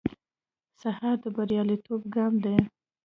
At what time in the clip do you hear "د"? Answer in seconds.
1.23-1.25